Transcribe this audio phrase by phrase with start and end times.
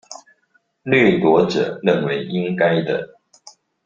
[0.83, 3.19] 掠奪者認為應該的